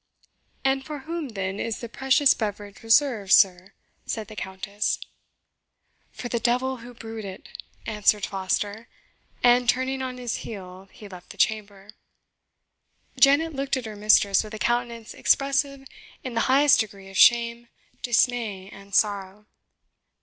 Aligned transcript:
"And 0.65 0.83
for 0.83 1.01
whom, 1.05 1.29
then, 1.29 1.59
is 1.59 1.79
the 1.79 1.87
precious 1.87 2.33
beverage 2.33 2.81
reserved, 2.81 3.31
sir?" 3.33 3.73
said 4.03 4.29
the 4.29 4.35
Countess. 4.35 4.97
"For 6.11 6.27
the 6.27 6.39
devil, 6.39 6.77
who 6.77 6.95
brewed 6.95 7.23
it!" 7.23 7.47
answered 7.85 8.25
Foster; 8.25 8.87
and, 9.43 9.69
turning 9.69 10.01
on 10.01 10.17
his 10.17 10.37
heel, 10.37 10.89
he 10.91 11.07
left 11.07 11.29
the 11.29 11.37
chamber. 11.37 11.91
Janet 13.19 13.53
looked 13.53 13.77
at 13.77 13.85
her 13.85 13.95
mistress 13.95 14.43
with 14.43 14.55
a 14.55 14.57
countenance 14.57 15.13
expressive 15.13 15.87
in 16.23 16.33
the 16.33 16.39
highest 16.49 16.79
degree 16.79 17.11
of 17.11 17.17
shame, 17.19 17.67
dismay, 18.01 18.69
and 18.71 18.95
sorrow. 18.95 19.45